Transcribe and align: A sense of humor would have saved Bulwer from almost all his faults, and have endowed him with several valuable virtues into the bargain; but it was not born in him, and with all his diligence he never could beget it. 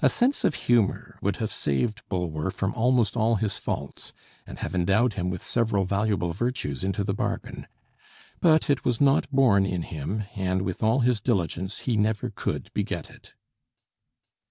A 0.00 0.08
sense 0.08 0.42
of 0.42 0.54
humor 0.54 1.18
would 1.20 1.36
have 1.36 1.52
saved 1.52 2.00
Bulwer 2.08 2.50
from 2.50 2.72
almost 2.72 3.14
all 3.14 3.34
his 3.34 3.58
faults, 3.58 4.14
and 4.46 4.58
have 4.60 4.74
endowed 4.74 5.12
him 5.12 5.28
with 5.28 5.42
several 5.42 5.84
valuable 5.84 6.32
virtues 6.32 6.82
into 6.82 7.04
the 7.04 7.12
bargain; 7.12 7.66
but 8.40 8.70
it 8.70 8.86
was 8.86 9.02
not 9.02 9.30
born 9.30 9.66
in 9.66 9.82
him, 9.82 10.24
and 10.34 10.62
with 10.62 10.82
all 10.82 11.00
his 11.00 11.20
diligence 11.20 11.80
he 11.80 11.98
never 11.98 12.30
could 12.30 12.72
beget 12.72 13.10
it. 13.10 13.34